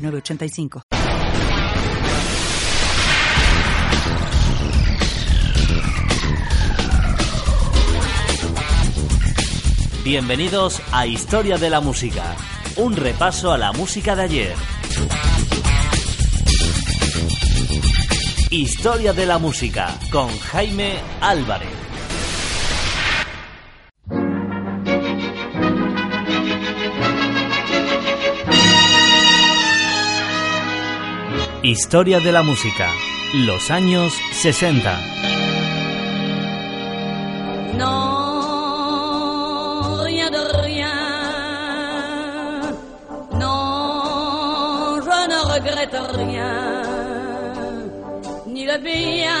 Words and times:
985. 0.00 0.82
Bienvenidos 10.02 10.80
a 10.92 11.06
Historia 11.06 11.58
de 11.58 11.70
la 11.70 11.80
Música, 11.80 12.34
un 12.76 12.96
repaso 12.96 13.52
a 13.52 13.58
la 13.58 13.72
música 13.72 14.16
de 14.16 14.22
ayer. 14.22 14.54
Historia 18.50 19.12
de 19.12 19.26
la 19.26 19.38
Música 19.38 19.96
con 20.10 20.28
Jaime 20.38 20.94
Álvarez. 21.20 21.79
Historia 31.70 32.18
de 32.18 32.32
la 32.32 32.42
música, 32.42 32.88
los 33.32 33.70
años 33.70 34.12
60. 34.32 34.98
Non, 37.78 40.02
rien 40.02 40.30
de 40.32 40.42
rien. 40.66 40.98
Non, 43.34 45.00
je 45.06 45.18
ne 45.32 45.38
regrette 45.54 45.96
rien. 46.16 46.82
Ni 48.48 48.64
le 48.66 48.78
bien 48.78 49.38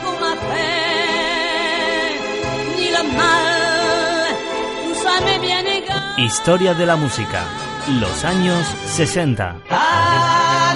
qu'on 0.00 0.16
m'a 0.24 0.34
fait, 0.48 2.12
ni 2.76 2.86
le 2.96 3.02
mal. 3.18 4.30
Tout 4.84 4.96
ça 5.02 5.14
m'est 5.24 5.40
bien 5.48 5.62
égal. 5.78 6.02
Historia 6.18 6.72
de 6.74 6.84
la 6.84 6.94
música, 6.94 7.40
los 8.00 8.24
años 8.24 8.64
60. 8.86 9.56
Ah, 9.70 10.27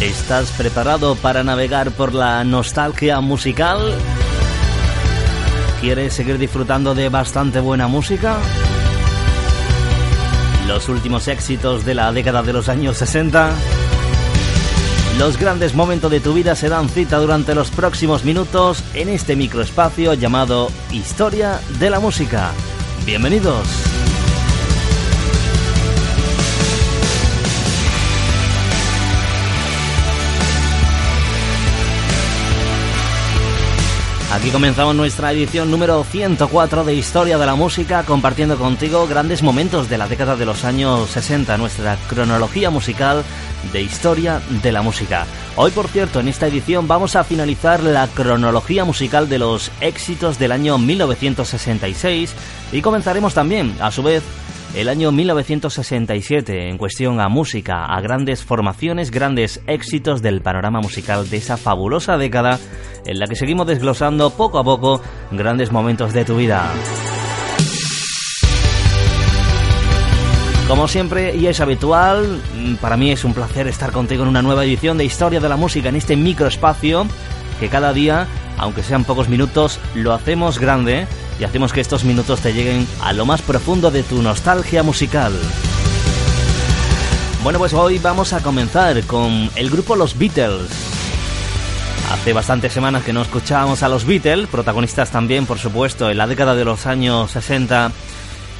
¿Estás 0.00 0.50
preparado 0.52 1.14
para 1.14 1.44
navegar 1.44 1.90
por 1.90 2.14
la 2.14 2.42
nostalgia 2.42 3.20
musical? 3.20 3.94
¿Quieres 5.82 6.14
seguir 6.14 6.38
disfrutando 6.38 6.94
de 6.94 7.10
bastante 7.10 7.60
buena 7.60 7.86
música? 7.86 8.38
Los 10.66 10.88
últimos 10.88 11.28
éxitos 11.28 11.84
de 11.84 11.94
la 11.94 12.12
década 12.12 12.42
de 12.42 12.54
los 12.54 12.70
años 12.70 12.96
60. 12.96 13.52
Los 15.18 15.36
grandes 15.36 15.74
momentos 15.74 16.10
de 16.10 16.20
tu 16.20 16.32
vida 16.32 16.54
se 16.54 16.70
dan 16.70 16.88
cita 16.88 17.18
durante 17.18 17.54
los 17.54 17.70
próximos 17.70 18.24
minutos 18.24 18.82
en 18.94 19.10
este 19.10 19.36
microespacio 19.36 20.14
llamado 20.14 20.70
Historia 20.90 21.60
de 21.78 21.90
la 21.90 22.00
Música. 22.00 22.52
Bienvenidos. 23.04 23.89
Aquí 34.32 34.50
comenzamos 34.50 34.94
nuestra 34.94 35.32
edición 35.32 35.72
número 35.72 36.04
104 36.04 36.84
de 36.84 36.94
Historia 36.94 37.36
de 37.36 37.46
la 37.46 37.56
Música, 37.56 38.04
compartiendo 38.04 38.56
contigo 38.56 39.08
grandes 39.08 39.42
momentos 39.42 39.90
de 39.90 39.98
la 39.98 40.06
década 40.06 40.36
de 40.36 40.46
los 40.46 40.64
años 40.64 41.10
60, 41.10 41.58
nuestra 41.58 41.96
cronología 42.08 42.70
musical 42.70 43.24
de 43.72 43.82
Historia 43.82 44.40
de 44.62 44.70
la 44.70 44.82
Música. 44.82 45.26
Hoy, 45.56 45.72
por 45.72 45.88
cierto, 45.88 46.20
en 46.20 46.28
esta 46.28 46.46
edición 46.46 46.86
vamos 46.86 47.16
a 47.16 47.24
finalizar 47.24 47.82
la 47.82 48.06
cronología 48.06 48.84
musical 48.84 49.28
de 49.28 49.40
los 49.40 49.72
éxitos 49.80 50.38
del 50.38 50.52
año 50.52 50.78
1966 50.78 52.32
y 52.70 52.82
comenzaremos 52.82 53.34
también, 53.34 53.74
a 53.80 53.90
su 53.90 54.04
vez, 54.04 54.22
el 54.74 54.88
año 54.88 55.10
1967 55.10 56.68
en 56.68 56.78
cuestión 56.78 57.20
a 57.20 57.28
música, 57.28 57.86
a 57.86 58.00
grandes 58.00 58.44
formaciones, 58.44 59.10
grandes 59.10 59.60
éxitos 59.66 60.22
del 60.22 60.42
panorama 60.42 60.80
musical 60.80 61.28
de 61.28 61.38
esa 61.38 61.56
fabulosa 61.56 62.16
década 62.16 62.58
en 63.04 63.18
la 63.18 63.26
que 63.26 63.34
seguimos 63.34 63.66
desglosando 63.66 64.30
poco 64.30 64.58
a 64.58 64.64
poco 64.64 65.00
grandes 65.32 65.72
momentos 65.72 66.12
de 66.12 66.24
tu 66.24 66.36
vida. 66.36 66.70
Como 70.68 70.86
siempre 70.86 71.34
y 71.34 71.48
es 71.48 71.60
habitual, 71.60 72.40
para 72.80 72.96
mí 72.96 73.10
es 73.10 73.24
un 73.24 73.34
placer 73.34 73.66
estar 73.66 73.90
contigo 73.90 74.22
en 74.22 74.28
una 74.28 74.42
nueva 74.42 74.64
edición 74.64 74.98
de 74.98 75.04
Historia 75.04 75.40
de 75.40 75.48
la 75.48 75.56
Música 75.56 75.88
en 75.88 75.96
este 75.96 76.14
microespacio 76.14 77.06
que 77.58 77.68
cada 77.68 77.92
día, 77.92 78.28
aunque 78.56 78.84
sean 78.84 79.04
pocos 79.04 79.28
minutos, 79.28 79.80
lo 79.96 80.12
hacemos 80.12 80.60
grande 80.60 81.08
y 81.40 81.44
hacemos 81.44 81.72
que 81.72 81.80
estos 81.80 82.04
minutos 82.04 82.40
te 82.40 82.52
lleguen 82.52 82.86
a 83.00 83.14
lo 83.14 83.24
más 83.24 83.40
profundo 83.40 83.90
de 83.90 84.02
tu 84.02 84.20
nostalgia 84.20 84.82
musical. 84.82 85.32
Bueno, 87.42 87.58
pues 87.58 87.72
hoy 87.72 87.98
vamos 87.98 88.34
a 88.34 88.42
comenzar 88.42 89.02
con 89.04 89.50
el 89.56 89.70
grupo 89.70 89.96
Los 89.96 90.18
Beatles. 90.18 90.68
Hace 92.12 92.34
bastantes 92.34 92.74
semanas 92.74 93.04
que 93.04 93.14
no 93.14 93.22
escuchábamos 93.22 93.82
a 93.82 93.88
los 93.88 94.04
Beatles, 94.04 94.48
protagonistas 94.48 95.10
también, 95.10 95.46
por 95.46 95.58
supuesto, 95.58 96.10
en 96.10 96.18
la 96.18 96.26
década 96.26 96.54
de 96.54 96.66
los 96.66 96.84
años 96.86 97.30
60, 97.30 97.90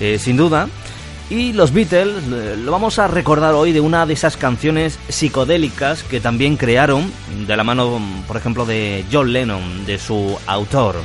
eh, 0.01 0.19
sin 0.19 0.39
duda. 0.39 0.67
Y 1.29 1.53
los 1.53 1.75
Beatles 1.75 2.25
eh, 2.33 2.57
lo 2.57 2.73
vamos 2.73 2.99
a 2.99 3.09
recordar 3.09 3.53
hoy 3.53 3.73
de 3.73 3.81
una 3.81 4.07
de 4.07 4.15
esas 4.15 4.39
canciones 4.39 4.99
psicodélicas 5.11 6.03
que 6.03 6.21
también 6.21 6.57
crearon, 6.57 7.13
de 7.47 7.57
la 7.57 7.63
mano, 7.63 8.01
por 8.27 8.39
ejemplo, 8.39 8.65
de 8.65 9.05
John 9.13 9.33
Lennon, 9.33 9.85
de 9.85 9.99
su 9.99 10.39
autor. 10.47 10.97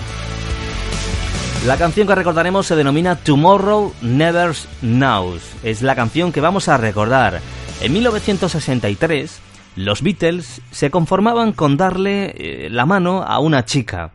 La 1.66 1.78
canción 1.78 2.06
que 2.06 2.14
recordaremos 2.14 2.68
se 2.68 2.76
denomina 2.76 3.16
Tomorrow 3.16 3.92
Never 4.04 4.52
Knows. 4.82 5.42
Es 5.64 5.82
la 5.82 5.96
canción 5.96 6.32
que 6.32 6.40
vamos 6.40 6.68
a 6.68 6.78
recordar. 6.78 7.42
En 7.82 7.92
1963, 7.92 9.42
los 9.76 10.04
Beatles 10.04 10.62
se 10.70 10.92
conformaban 10.92 11.54
con 11.54 11.76
darle 11.76 12.36
eh, 12.38 12.70
la 12.70 12.86
mano 12.86 13.24
a 13.24 13.40
una 13.40 13.66
chica. 13.66 14.12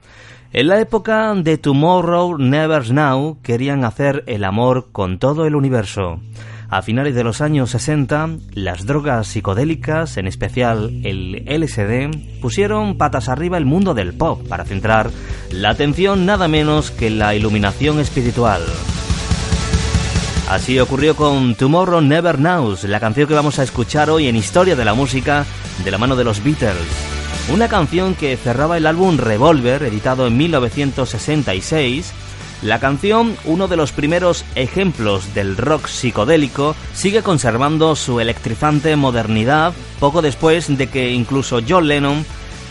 En 0.53 0.69
la 0.69 0.81
época 0.81 1.35
de 1.35 1.59
Tomorrow 1.59 2.39
Never 2.39 2.89
Now 2.93 3.39
querían 3.43 3.85
hacer 3.85 4.23
el 4.29 4.45
amor 4.45 4.91
con 4.93 5.19
todo 5.19 5.45
el 5.45 5.57
universo. 5.57 6.21
A 6.73 6.83
finales 6.83 7.17
de 7.17 7.25
los 7.25 7.41
años 7.41 7.71
60, 7.71 8.29
las 8.55 8.87
drogas 8.87 9.27
psicodélicas, 9.27 10.17
en 10.17 10.29
especial 10.29 11.01
el 11.03 11.43
LSD, 11.49 12.41
pusieron 12.41 12.97
patas 12.97 13.29
arriba 13.29 13.59
el 13.59 13.65
mundo 13.65 13.93
del 13.93 14.15
pop 14.15 14.47
para 14.49 14.65
centrar 14.65 15.11
la 15.51 15.71
atención 15.71 16.27
nada 16.27 16.47
menos 16.47 16.93
que 16.93 17.09
en 17.09 17.19
la 17.19 17.35
iluminación 17.35 17.99
espiritual. 17.99 18.63
Así 20.49 20.79
ocurrió 20.79 21.17
con 21.17 21.57
Tomorrow 21.57 22.03
Never 22.03 22.37
Knows, 22.37 22.85
la 22.85 23.01
canción 23.01 23.27
que 23.27 23.35
vamos 23.35 23.59
a 23.59 23.65
escuchar 23.65 24.09
hoy 24.09 24.29
en 24.29 24.37
Historia 24.37 24.77
de 24.77 24.85
la 24.85 24.95
Música 24.95 25.47
de 25.85 25.91
la 25.91 25.99
mano 25.99 26.15
de 26.15 26.23
los 26.23 26.43
Beatles. 26.45 26.77
Una 27.53 27.67
canción 27.67 28.15
que 28.15 28.37
cerraba 28.37 28.77
el 28.77 28.87
álbum 28.87 29.17
Revolver, 29.19 29.83
editado 29.83 30.29
en 30.29 30.37
1966, 30.37 32.13
La 32.63 32.79
canción, 32.79 33.37
uno 33.47 33.69
de 33.69 33.77
los 33.77 33.91
primeros 33.93 34.45
ejemplos 34.55 35.33
del 35.35 35.57
rock 35.57 35.87
psicodélico, 35.87 36.77
sigue 36.93 37.23
conservando 37.23 37.97
su 37.97 38.21
electrizante 38.21 38.97
modernidad 38.97 39.73
poco 39.99 40.21
después 40.21 40.77
de 40.77 40.87
que 40.89 41.11
incluso 41.11 41.61
John 41.67 41.89
Lennon 41.89 42.25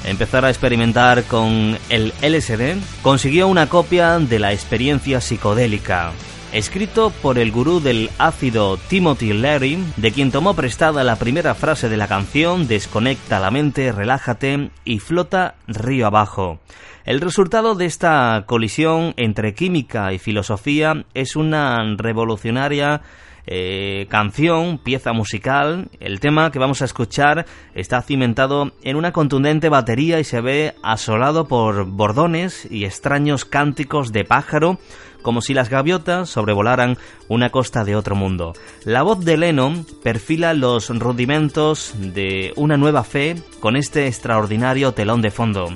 empezara 0.06 0.48
a 0.48 0.52
experimentar 0.52 1.24
con 1.24 1.78
el 1.90 2.14
LSD, 2.22 2.78
consiguió 3.02 3.48
una 3.48 3.68
copia 3.68 4.20
de 4.20 4.38
la 4.38 4.54
experiencia 4.54 5.22
psicodélica 5.22 6.14
escrito 6.52 7.12
por 7.22 7.38
el 7.38 7.52
gurú 7.52 7.80
del 7.80 8.10
ácido 8.18 8.78
Timothy 8.78 9.34
Leary, 9.34 9.84
de 9.98 10.12
quien 10.12 10.32
tomó 10.32 10.56
prestada 10.56 11.04
la 11.04 11.18
primera 11.18 11.54
frase 11.56 11.90
de 11.90 11.98
la 11.98 12.08
canción 12.08 12.68
Desconecta 12.68 13.40
la 13.40 13.52
mente, 13.52 13.92
relájate 13.92 14.72
y 14.86 15.00
flota 15.00 15.56
río 15.68 16.08
abajo. 16.08 16.60
El 17.06 17.22
resultado 17.22 17.76
de 17.76 17.86
esta 17.86 18.44
colisión 18.46 19.14
entre 19.18 19.54
química 19.54 20.14
y 20.14 20.20
filosofía 20.20 21.06
es 21.14 21.36
una 21.36 21.96
revolucionaria 21.98 23.02
eh, 23.52 24.06
canción, 24.10 24.78
pieza 24.78 25.12
musical. 25.12 25.90
El 26.00 26.20
tema 26.20 26.52
que 26.52 26.60
vamos 26.60 26.84
a 26.84 26.86
escuchar 26.86 27.48
está 27.74 28.00
cimentado 28.04 28.74
en 28.84 28.96
una 28.96 29.12
contundente 29.12 29.70
batería 29.70 30.20
y 30.20 30.24
se 30.24 30.40
ve 30.40 30.76
asolado 30.84 31.48
por 31.48 31.86
bordones 31.86 32.68
y 32.70 32.86
extraños 32.86 33.46
cánticos 33.46 34.12
de 34.12 34.24
pájaro 34.24 34.78
como 35.24 35.42
si 35.42 35.56
las 35.56 35.70
gaviotas 35.70 36.30
sobrevolaran 36.30 36.98
una 37.28 37.50
costa 37.50 37.84
de 37.84 37.96
otro 37.96 38.16
mundo. 38.16 38.54
La 38.86 39.02
voz 39.02 39.26
de 39.26 39.38
Lennon 39.38 39.86
perfila 40.04 40.54
los 40.54 40.90
rudimentos 40.90 41.94
de 41.98 42.54
una 42.56 42.78
nueva 42.78 43.04
fe 43.04 43.36
con 43.60 43.76
este 43.76 44.06
extraordinario 44.06 44.94
telón 44.94 45.24
de 45.24 45.32
fondo. 45.32 45.70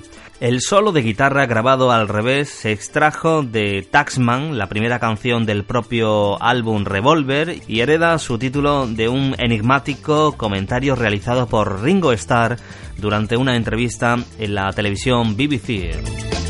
El 0.43 0.59
solo 0.59 0.91
de 0.91 1.03
guitarra 1.03 1.45
grabado 1.45 1.89
al 1.89 2.09
revés 2.09 2.49
se 2.49 2.73
extrajo 2.73 3.43
de 3.43 3.87
Taxman, 3.89 4.57
la 4.57 4.67
primera 4.67 4.99
canción 4.99 5.45
del 5.45 5.63
propio 5.63 6.35
álbum 6.43 6.83
Revolver, 6.83 7.61
y 7.65 7.79
hereda 7.79 8.19
su 8.19 8.37
título 8.37 8.85
de 8.85 9.07
un 9.07 9.37
enigmático 9.39 10.33
comentario 10.33 10.95
realizado 10.95 11.47
por 11.47 11.81
Ringo 11.81 12.11
Starr 12.11 12.57
durante 12.97 13.37
una 13.37 13.55
entrevista 13.55 14.17
en 14.37 14.53
la 14.53 14.73
televisión 14.73 15.37
BBC. 15.37 16.42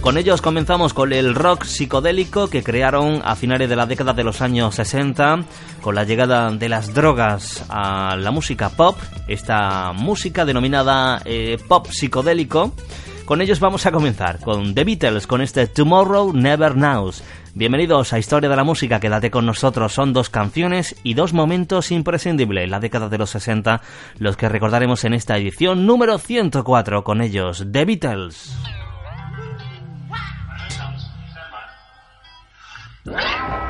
Con 0.00 0.16
ellos 0.16 0.40
comenzamos 0.40 0.94
con 0.94 1.12
el 1.12 1.34
rock 1.34 1.64
psicodélico 1.64 2.48
que 2.48 2.62
crearon 2.62 3.20
a 3.22 3.36
finales 3.36 3.68
de 3.68 3.76
la 3.76 3.84
década 3.84 4.14
de 4.14 4.24
los 4.24 4.40
años 4.40 4.74
60 4.76 5.44
con 5.82 5.94
la 5.94 6.04
llegada 6.04 6.50
de 6.50 6.70
las 6.70 6.94
drogas 6.94 7.66
a 7.68 8.16
la 8.16 8.30
música 8.30 8.70
pop, 8.70 8.96
esta 9.28 9.92
música 9.92 10.46
denominada 10.46 11.20
eh, 11.26 11.58
pop 11.68 11.86
psicodélico. 11.90 12.72
Con 13.26 13.42
ellos 13.42 13.60
vamos 13.60 13.84
a 13.84 13.92
comenzar 13.92 14.40
con 14.40 14.74
The 14.74 14.84
Beatles 14.84 15.26
con 15.26 15.42
este 15.42 15.66
Tomorrow 15.66 16.32
Never 16.32 16.72
Knows. 16.72 17.22
Bienvenidos 17.54 18.14
a 18.14 18.18
Historia 18.18 18.48
de 18.48 18.56
la 18.56 18.64
Música, 18.64 19.00
quédate 19.00 19.30
con 19.30 19.44
nosotros. 19.44 19.92
Son 19.92 20.14
dos 20.14 20.30
canciones 20.30 20.96
y 21.02 21.12
dos 21.12 21.34
momentos 21.34 21.90
imprescindibles 21.90 22.64
en 22.64 22.70
la 22.70 22.80
década 22.80 23.10
de 23.10 23.18
los 23.18 23.30
60, 23.30 23.82
los 24.18 24.38
que 24.38 24.48
recordaremos 24.48 25.04
en 25.04 25.12
esta 25.12 25.36
edición 25.36 25.84
número 25.84 26.16
104 26.16 27.04
con 27.04 27.20
ellos, 27.20 27.66
The 27.70 27.84
Beatles. 27.84 28.79
Yeah. 33.06 33.69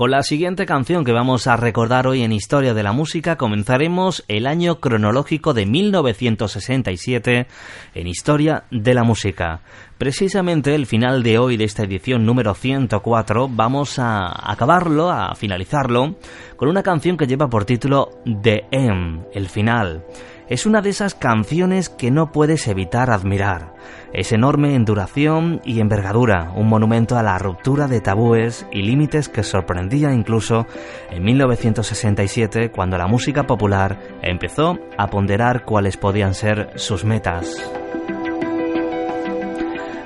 Con 0.00 0.12
la 0.12 0.22
siguiente 0.22 0.64
canción 0.64 1.04
que 1.04 1.12
vamos 1.12 1.46
a 1.46 1.58
recordar 1.58 2.06
hoy 2.06 2.22
en 2.22 2.32
Historia 2.32 2.72
de 2.72 2.82
la 2.82 2.92
Música 2.92 3.36
comenzaremos 3.36 4.24
el 4.28 4.46
año 4.46 4.80
cronológico 4.80 5.52
de 5.52 5.66
1967 5.66 7.46
en 7.94 8.06
Historia 8.06 8.64
de 8.70 8.94
la 8.94 9.04
Música. 9.04 9.60
Precisamente 10.00 10.74
el 10.74 10.86
final 10.86 11.22
de 11.22 11.38
hoy 11.38 11.58
de 11.58 11.64
esta 11.64 11.82
edición 11.82 12.24
número 12.24 12.54
104 12.54 13.50
vamos 13.50 13.98
a 13.98 14.50
acabarlo, 14.50 15.10
a 15.10 15.34
finalizarlo, 15.34 16.14
con 16.56 16.70
una 16.70 16.82
canción 16.82 17.18
que 17.18 17.26
lleva 17.26 17.50
por 17.50 17.66
título 17.66 18.08
The 18.24 18.64
End, 18.70 19.26
el 19.34 19.50
final. 19.50 20.06
Es 20.48 20.64
una 20.64 20.80
de 20.80 20.88
esas 20.88 21.14
canciones 21.14 21.90
que 21.90 22.10
no 22.10 22.32
puedes 22.32 22.66
evitar 22.66 23.10
admirar. 23.10 23.74
Es 24.14 24.32
enorme 24.32 24.74
en 24.74 24.86
duración 24.86 25.60
y 25.66 25.80
envergadura, 25.80 26.50
un 26.56 26.68
monumento 26.68 27.18
a 27.18 27.22
la 27.22 27.38
ruptura 27.38 27.86
de 27.86 28.00
tabúes 28.00 28.66
y 28.72 28.80
límites 28.80 29.28
que 29.28 29.42
sorprendía 29.42 30.14
incluso 30.14 30.66
en 31.10 31.22
1967 31.24 32.70
cuando 32.70 32.96
la 32.96 33.06
música 33.06 33.46
popular 33.46 33.98
empezó 34.22 34.78
a 34.96 35.08
ponderar 35.08 35.66
cuáles 35.66 35.98
podían 35.98 36.32
ser 36.32 36.70
sus 36.76 37.04
metas. 37.04 37.70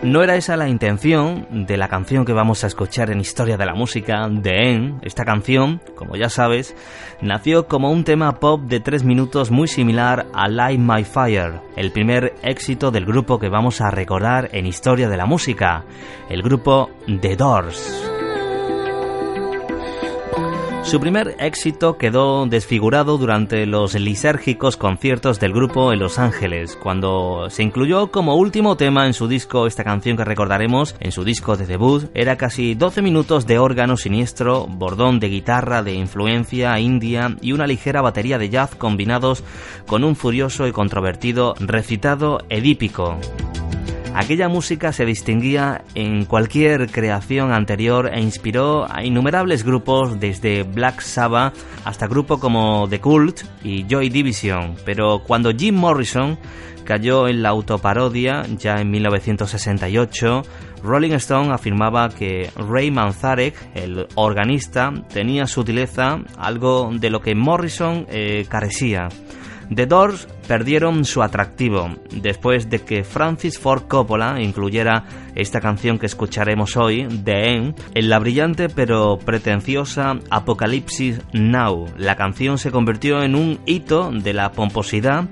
No 0.05 0.23
era 0.23 0.37
esa 0.37 0.59
la 0.59 0.69
intención 0.69 1.47
de 1.67 1.79
la 1.79 1.89
canción 1.89 2.27
que 2.27 2.35
vamos 2.35 2.63
a 2.63 2.67
escuchar 2.67 3.11
en 3.11 3.21
Historia 3.21 3.57
de 3.57 3.65
la 3.65 3.75
Música, 3.75 4.29
de 4.29 4.71
En. 4.71 4.99
Esta 5.01 5.25
canción, 5.25 5.81
como 5.95 6.15
ya 6.15 6.29
sabes, 6.29 6.77
nació 7.23 7.69
como 7.69 7.91
un 7.91 8.05
tema 8.05 8.39
pop 8.39 8.61
de 8.61 8.81
tres 8.81 9.03
minutos 9.03 9.51
muy 9.51 9.67
similar 9.67 10.27
a 10.35 10.47
Light 10.47 10.79
My 10.79 11.05
Fire, 11.05 11.63
el 11.77 11.91
primer 11.91 12.35
éxito 12.43 12.91
del 12.91 13.07
grupo 13.07 13.39
que 13.39 13.49
vamos 13.49 13.81
a 13.81 13.91
recordar 13.91 14.51
en 14.53 14.67
Historia 14.67 15.09
de 15.09 15.17
la 15.17 15.25
Música, 15.25 15.87
el 16.29 16.43
grupo 16.43 16.91
The 17.07 17.37
Doors. 17.37 18.14
Su 20.85 21.01
primer 21.01 21.35
éxito 21.39 21.97
quedó 21.97 22.47
desfigurado 22.47 23.17
durante 23.17 23.65
los 23.65 23.95
lisérgicos 23.95 24.77
conciertos 24.77 25.41
del 25.41 25.55
grupo 25.55 25.93
en 25.93 25.99
Los 25.99 26.19
Ángeles, 26.19 26.77
cuando 26.77 27.49
se 27.49 27.63
incluyó 27.63 28.11
como 28.11 28.37
último 28.37 28.77
tema 28.77 29.07
en 29.07 29.15
su 29.15 29.27
disco 29.27 29.67
esta 29.67 29.83
canción 29.83 30.19
que 30.19 30.25
recordaremos 30.25 30.95
en 31.01 31.11
su 31.11 31.25
disco 31.25 31.57
de 31.57 31.67
debut. 31.67 32.11
Era 32.15 32.37
casi 32.37 32.75
12 32.75 33.01
minutos 33.01 33.47
de 33.47 33.59
órgano 33.59 33.97
siniestro, 33.97 34.67
bordón 34.67 35.21
de 35.21 35.31
guitarra 35.31 35.83
de 35.83 35.95
influencia 35.95 36.79
india 36.79 37.35
y 37.41 37.53
una 37.53 37.67
ligera 37.67 38.03
batería 38.03 38.37
de 38.37 38.51
jazz 38.51 38.75
combinados 38.75 39.43
con 39.87 40.05
un 40.05 40.15
furioso 40.15 40.69
y 40.69 40.73
controvertido 40.73 41.55
recitado 41.61 42.41
edípico. 42.51 43.19
Aquella 44.15 44.49
música 44.49 44.93
se 44.93 45.05
distinguía 45.05 45.83
en 45.97 46.25
cualquier 46.25 46.89
creación 46.89 47.53
anterior 47.53 48.09
e 48.15 48.21
inspiró 48.21 48.87
a 48.89 49.05
innumerables 49.05 49.65
grupos 49.65 50.21
desde 50.21 50.63
Black 50.63 51.01
Sabbath 51.01 51.57
hasta 51.85 52.07
grupos 52.07 52.39
como 52.39 52.89
The 52.89 53.01
Cult 53.01 53.41
y 53.65 53.85
Joy 53.89 54.11
Division, 54.11 54.77
pero 54.85 55.25
cuando 55.27 55.51
Jim 55.51 55.75
Morrison 55.75 56.39
cayó 56.85 57.27
en 57.27 57.43
la 57.43 57.49
autoparodia 57.49 58.47
ya 58.57 58.77
en 58.77 58.93
1968, 58.93 60.43
Rolling 60.85 61.15
Stone 61.15 61.53
afirmaba 61.53 62.09
que 62.11 62.51
Ray 62.55 62.93
Manzarek, 62.93 63.57
el 63.75 64.07
organista, 64.15 64.93
tenía 65.13 65.49
sutileza, 65.49 66.21
algo 66.39 66.91
de 66.93 67.11
lo 67.11 67.21
que 67.21 67.35
Morrison 67.35 68.07
eh, 68.11 68.47
carecía. 68.49 69.09
The 69.73 69.87
Doors 69.87 70.29
perdieron 70.47 71.05
su 71.05 71.23
atractivo 71.23 71.91
después 72.11 72.69
de 72.69 72.81
que 72.81 73.05
Francis 73.05 73.59
Ford 73.59 73.85
Coppola 73.89 74.41
incluyera 74.41 75.05
esta 75.35 75.61
canción 75.61 75.99
que 75.99 76.07
escucharemos 76.07 76.77
hoy, 76.77 77.07
The 77.25 77.53
End, 77.53 77.75
en 77.95 78.09
la 78.09 78.19
brillante 78.19 78.69
pero 78.69 79.19
pretenciosa 79.19 80.19
Apocalipsis 80.31 81.21
Now. 81.33 81.87
La 81.97 82.17
canción 82.17 82.59
se 82.59 82.71
convirtió 82.71 83.23
en 83.23 83.35
un 83.35 83.61
hito 83.67 84.11
de 84.11 84.33
la 84.33 84.53
pomposidad 84.53 85.29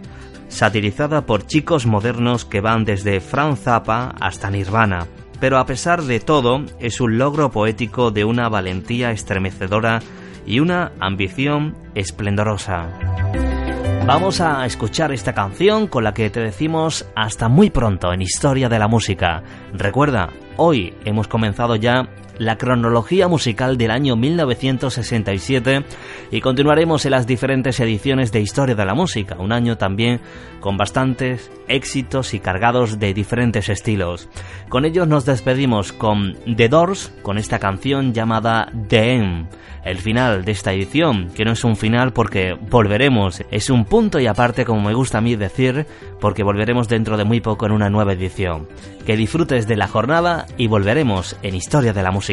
satirizada 0.49 1.25
por 1.25 1.47
chicos 1.47 1.87
modernos 1.87 2.45
que 2.45 2.61
van 2.61 2.85
desde 2.85 3.21
Franz 3.21 3.61
Zappa 3.61 4.15
hasta 4.21 4.51
Nirvana. 4.51 5.07
Pero 5.41 5.59
a 5.59 5.67
pesar 5.67 6.03
de 6.03 6.21
todo, 6.21 6.65
es 6.79 7.01
un 7.01 7.19
logro 7.19 7.51
poético 7.51 8.11
de 8.11 8.25
una 8.25 8.49
valentía 8.49 9.11
estremecedora 9.11 10.01
y 10.47 10.61
una 10.61 10.93
ambición 11.01 11.75
esplendorosa. 11.95 12.91
Vamos 14.05 14.41
a 14.41 14.67
escuchar 14.67 15.13
esta 15.13 15.33
canción 15.33 15.87
con 15.87 16.03
la 16.03 16.13
que 16.13 16.29
te 16.29 16.41
decimos 16.41 17.07
hasta 17.15 17.49
muy 17.49 17.71
pronto 17.71 18.13
en 18.13 18.21
Historia 18.21 18.69
de 18.69 18.81
la 18.81 18.89
Música. 18.89 19.45
Recuerda, 19.73 20.29
hoy 20.57 20.93
hemos 21.05 21.29
comenzado 21.29 21.77
ya 21.77 22.09
la 22.45 22.57
cronología 22.57 23.29
musical 23.29 23.77
del 23.79 23.91
año 23.91 24.17
1967 24.17 25.85
y 26.31 26.41
continuaremos 26.41 27.05
en 27.05 27.13
las 27.13 27.27
diferentes 27.27 27.79
ediciones 27.79 28.33
de 28.33 28.41
Historia 28.41 28.75
de 28.75 28.85
la 28.85 28.95
Música, 28.95 29.37
un 29.39 29.53
año 29.53 29.79
también 29.79 30.21
con 30.61 30.77
bastantes 30.77 31.51
éxitos 31.69 32.35
y 32.35 32.41
cargados 32.41 32.99
de 32.99 33.15
diferentes 33.15 33.69
estilos. 33.69 34.29
Con 34.69 34.85
ellos 34.85 35.07
nos 35.07 35.25
despedimos 35.25 35.93
con 35.93 36.37
The 36.57 36.69
Doors, 36.69 37.13
con 37.23 37.39
esta 37.39 37.59
canción 37.59 38.13
llamada 38.13 38.73
The 38.89 39.15
End 39.15 39.49
el 39.85 39.99
final 39.99 40.45
de 40.45 40.53
esta 40.53 40.73
edición, 40.73 41.31
que 41.35 41.45
no 41.45 41.53
es 41.53 41.65
un 41.65 41.77
final 41.77 42.13
porque 42.13 42.55
volveremos, 42.55 43.43
es 43.51 43.71
un 43.71 43.85
punto 43.85 44.21
y 44.21 44.27
aparte 44.27 44.65
como 44.65 44.81
me 44.81 44.95
gusta 44.95 45.19
a 45.19 45.21
mí 45.21 45.35
decir, 45.37 45.87
porque 46.21 46.45
volveremos 46.45 46.89
dentro 46.89 47.17
de 47.17 47.25
muy 47.25 47.41
poco 47.41 47.67
en 47.67 47.73
una 47.73 47.91
nueva 47.91 48.13
edición. 48.13 48.69
Que 49.05 49.17
disfrutes 49.17 49.67
de 49.67 49.77
la 49.77 49.89
jornada 49.89 50.47
y 50.57 50.69
volveremos 50.69 51.37
en 51.43 51.57
Historia 51.57 51.93
de 51.93 52.03
la 52.03 52.13
Música. 52.13 52.32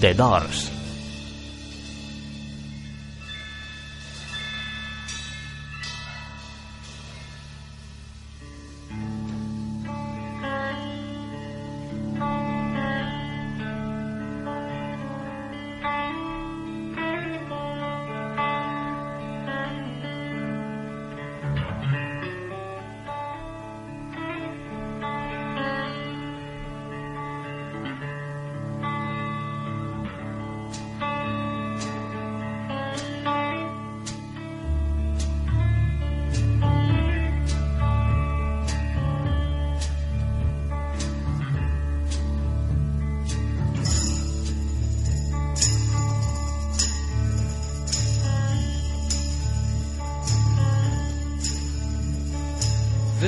The 0.00 0.14
Doors. 0.14 0.79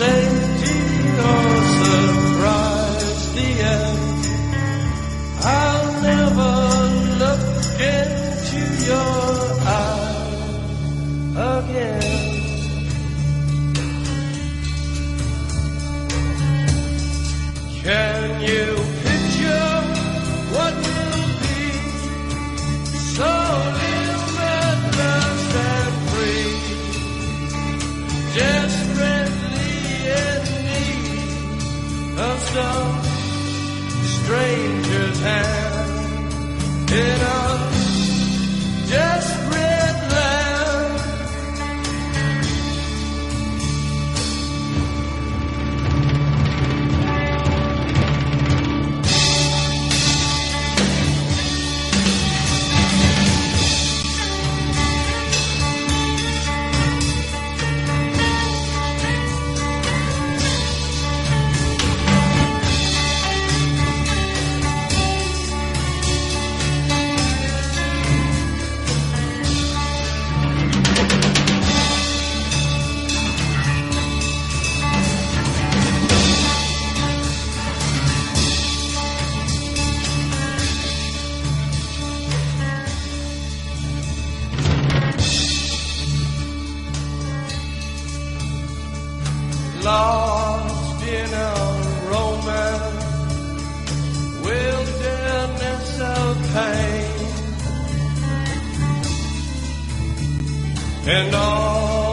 no 0.00 0.33
stranger's 34.24 35.20
hand 35.20 36.24
and 101.06 101.34
all 101.34 102.03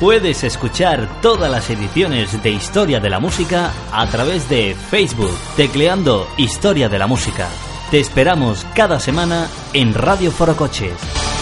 Puedes 0.00 0.44
escuchar 0.44 1.08
todas 1.20 1.50
las 1.50 1.68
ediciones 1.70 2.40
de 2.40 2.50
Historia 2.50 3.00
de 3.00 3.10
la 3.10 3.18
Música 3.18 3.72
a 3.90 4.06
través 4.06 4.48
de 4.48 4.76
Facebook, 4.76 5.36
tecleando 5.56 6.28
Historia 6.36 6.88
de 6.88 7.00
la 7.00 7.08
Música. 7.08 7.48
Te 7.90 7.98
esperamos 7.98 8.64
cada 8.76 9.00
semana 9.00 9.48
en 9.72 9.94
Radio 9.94 10.30
Foro 10.30 10.54
Coches. 10.54 11.37